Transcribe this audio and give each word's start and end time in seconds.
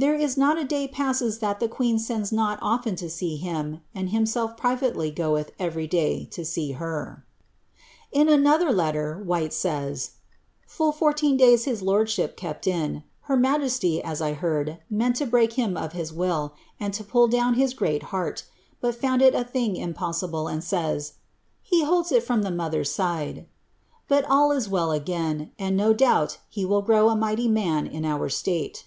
TrifP 0.00 0.20
is 0.22 0.36
not 0.38 0.56
a 0.60 0.64
day 0.64 0.86
passes 0.86 1.40
that 1.40 1.60
Ihe 1.60 1.68
queen 1.68 1.98
sends 1.98 2.30
not 2.30 2.60
often 2.62 2.94
to 2.94 3.10
see 3.10 3.36
him. 3.36 3.80
and 3.96 4.10
!uii> 4.10 4.28
self 4.28 4.56
privately 4.56 5.10
goeth 5.10 5.50
every 5.58 5.88
day 5.88 6.24
to 6.26 6.44
see 6.44 6.70
her." 6.70 7.26
In 8.12 8.28
another 8.28 8.70
letter, 8.70 9.20
U'hyte 9.26 9.50
says,'• 9.52 10.12
Full 10.70 10.92
fourteen 10.92 11.36
days 11.36 11.64
his 11.64 11.82
lordship 11.82 12.38
!>*?i 12.40 12.56
in; 12.66 13.02
her 13.22 13.36
majesty, 13.36 14.00
as 14.00 14.22
I 14.22 14.34
heard, 14.34 14.78
meant 14.88 15.16
to 15.16 15.26
break 15.26 15.54
him 15.54 15.76
of 15.76 15.94
his 15.94 16.12
will, 16.12 16.54
and 16.78 16.94
to 16.94 17.02
J"^'' 17.02 17.28
down 17.28 17.54
his 17.54 17.74
great 17.74 18.04
heart, 18.14 18.44
but 18.80 18.94
found 18.94 19.20
it 19.20 19.34
a 19.34 19.42
thing 19.42 19.74
impossible, 19.74 20.46
and 20.46 20.62
sav^. 20.62 21.10
'i'' 21.72 21.84
holds 21.84 22.12
it 22.12 22.22
from 22.22 22.42
the 22.42 22.52
mother's 22.52 22.92
side;' 22.92 23.46
but 24.06 24.24
all 24.26 24.52
is 24.52 24.68
well 24.68 24.92
again, 24.92 25.50
and 25.58 25.76
no 25.76 25.92
douii; 25.92 26.38
'■•' 26.56 26.68
will 26.68 26.82
grow 26.82 27.08
a 27.08 27.16
mighty 27.16 27.48
man 27.48 27.88
in 27.88 28.04
our 28.04 28.28
slate." 28.28 28.84